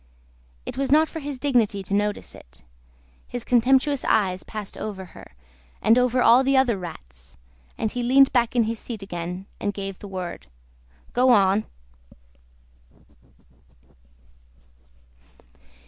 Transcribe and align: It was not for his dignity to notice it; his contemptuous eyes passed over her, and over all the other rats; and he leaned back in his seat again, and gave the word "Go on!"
It 0.65 0.79
was 0.79 0.91
not 0.91 1.07
for 1.07 1.19
his 1.19 1.37
dignity 1.37 1.83
to 1.83 1.93
notice 1.93 2.33
it; 2.33 2.63
his 3.27 3.43
contemptuous 3.43 4.03
eyes 4.05 4.41
passed 4.41 4.75
over 4.75 5.05
her, 5.13 5.35
and 5.79 5.95
over 5.95 6.23
all 6.23 6.43
the 6.43 6.57
other 6.57 6.75
rats; 6.75 7.37
and 7.77 7.91
he 7.91 8.01
leaned 8.01 8.33
back 8.33 8.55
in 8.55 8.63
his 8.63 8.79
seat 8.79 9.03
again, 9.03 9.45
and 9.59 9.75
gave 9.75 9.99
the 9.99 10.07
word 10.07 10.47
"Go 11.13 11.29
on!" 11.29 11.67